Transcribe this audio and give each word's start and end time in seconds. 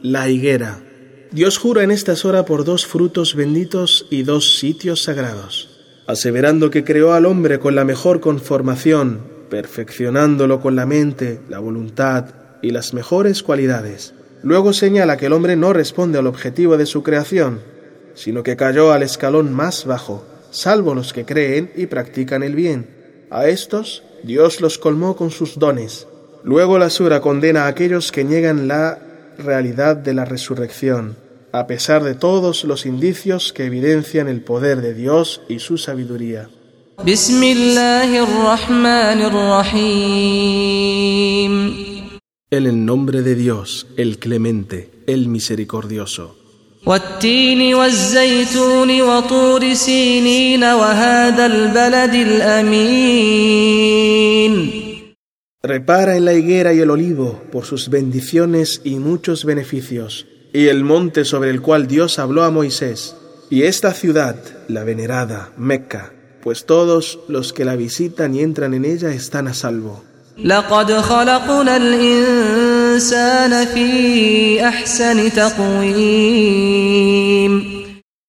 La 0.00 0.30
higuera. 0.30 0.82
Dios 1.32 1.58
jura 1.58 1.82
en 1.82 1.90
esta 1.90 2.14
hora 2.24 2.46
por 2.46 2.64
dos 2.64 2.86
frutos 2.86 3.34
benditos 3.34 4.06
y 4.08 4.22
dos 4.22 4.56
sitios 4.58 5.02
sagrados, 5.02 5.68
aseverando 6.06 6.70
que 6.70 6.82
creó 6.82 7.12
al 7.12 7.26
hombre 7.26 7.58
con 7.58 7.74
la 7.74 7.84
mejor 7.84 8.20
conformación, 8.20 9.20
perfeccionándolo 9.50 10.62
con 10.62 10.76
la 10.76 10.86
mente, 10.86 11.42
la 11.50 11.58
voluntad 11.58 12.24
y 12.62 12.70
las 12.70 12.94
mejores 12.94 13.42
cualidades. 13.42 14.14
Luego 14.42 14.72
señala 14.72 15.18
que 15.18 15.26
el 15.26 15.34
hombre 15.34 15.54
no 15.54 15.74
responde 15.74 16.18
al 16.18 16.26
objetivo 16.26 16.78
de 16.78 16.86
su 16.86 17.02
creación, 17.02 17.60
sino 18.14 18.42
que 18.42 18.56
cayó 18.56 18.92
al 18.92 19.02
escalón 19.02 19.52
más 19.52 19.84
bajo, 19.84 20.24
salvo 20.50 20.94
los 20.94 21.12
que 21.12 21.26
creen 21.26 21.70
y 21.76 21.84
practican 21.84 22.42
el 22.42 22.54
bien. 22.54 23.26
A 23.28 23.46
estos 23.48 24.04
Dios 24.22 24.62
los 24.62 24.78
colmó 24.78 25.16
con 25.16 25.30
sus 25.30 25.58
dones, 25.58 26.06
Luego 26.44 26.78
la 26.78 26.90
sura 26.90 27.20
condena 27.20 27.64
a 27.64 27.68
aquellos 27.68 28.10
que 28.10 28.24
niegan 28.24 28.66
la 28.66 28.98
realidad 29.38 29.96
de 29.96 30.12
la 30.14 30.24
resurrección, 30.24 31.16
a 31.52 31.66
pesar 31.66 32.02
de 32.02 32.14
todos 32.14 32.64
los 32.64 32.84
indicios 32.86 33.52
que 33.52 33.66
evidencian 33.66 34.28
el 34.28 34.40
poder 34.42 34.80
de 34.80 34.94
Dios 34.94 35.42
y 35.48 35.60
su 35.60 35.78
sabiduría. 35.78 36.48
En 42.50 42.66
el 42.66 42.84
nombre 42.84 43.22
de 43.22 43.34
Dios, 43.34 43.86
el 43.96 44.18
clemente, 44.18 44.90
el 45.06 45.28
misericordioso. 45.28 46.36
Repara 55.64 56.16
en 56.16 56.24
la 56.24 56.32
higuera 56.32 56.74
y 56.74 56.80
el 56.80 56.90
olivo 56.90 57.40
por 57.52 57.64
sus 57.66 57.88
bendiciones 57.88 58.80
y 58.82 58.96
muchos 58.96 59.44
beneficios, 59.44 60.26
y 60.52 60.66
el 60.66 60.82
monte 60.82 61.24
sobre 61.24 61.50
el 61.50 61.60
cual 61.62 61.86
Dios 61.86 62.18
habló 62.18 62.42
a 62.42 62.50
Moisés, 62.50 63.14
y 63.48 63.62
esta 63.62 63.94
ciudad, 63.94 64.34
la 64.66 64.82
venerada, 64.82 65.52
Meca, 65.56 66.14
pues 66.42 66.66
todos 66.66 67.20
los 67.28 67.52
que 67.52 67.64
la 67.64 67.76
visitan 67.76 68.34
y 68.34 68.40
entran 68.40 68.74
en 68.74 68.84
ella 68.84 69.14
están 69.14 69.46
a 69.46 69.54
salvo. 69.54 70.02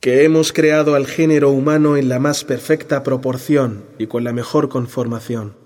Que 0.00 0.22
hemos 0.22 0.52
creado 0.52 0.94
al 0.94 1.08
género 1.08 1.50
humano 1.50 1.96
en 1.96 2.08
la 2.08 2.20
más 2.20 2.44
perfecta 2.44 3.02
proporción 3.02 3.82
y 3.98 4.06
con 4.06 4.22
la 4.22 4.32
mejor 4.32 4.68
conformación. 4.68 5.65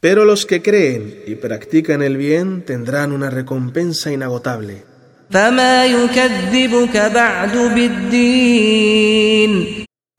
Pero 0.00 0.24
los 0.24 0.46
que 0.46 0.62
creen 0.62 1.22
y 1.26 1.34
practican 1.34 2.00
el 2.00 2.16
bien 2.16 2.64
tendrán 2.64 3.12
una 3.12 3.28
recompensa 3.28 4.10
inagotable. 4.10 4.84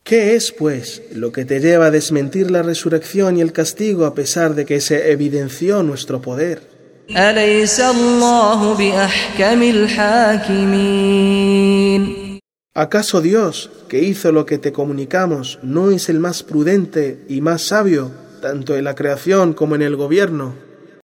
¿Qué 0.04 0.36
es, 0.36 0.52
pues, 0.52 1.02
lo 1.14 1.32
que 1.32 1.46
te 1.46 1.60
lleva 1.60 1.88
a 1.88 1.92
desmentir 1.92 2.52
la 2.52 2.62
resurrección 2.62 3.38
y 3.38 3.42
el 3.42 3.54
castigo 3.54 4.06
a 4.06 4.14
pesar 4.14 4.54
de 4.54 4.66
que 4.66 4.82
se 4.82 5.12
evidenció 5.12 5.82
nuestro 5.82 6.22
poder? 6.22 6.62
¿Acaso 12.74 13.22
Dios, 13.22 13.70
que 13.90 14.04
hizo 14.04 14.32
lo 14.32 14.46
que 14.46 14.58
te 14.60 14.72
comunicamos, 14.72 15.60
no 15.64 15.92
es 15.92 16.08
el 16.08 16.20
más 16.20 16.44
prudente 16.44 17.26
y 17.28 17.42
más 17.42 17.64
sabio? 17.64 18.21
Tanto 18.42 18.76
en 18.76 18.84
la 18.84 18.96
creación 18.96 19.54
como 19.54 19.76
en 19.76 19.84
el 19.84 19.96
gobierno. 19.96 20.71